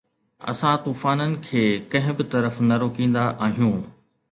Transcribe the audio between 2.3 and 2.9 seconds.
طرف نه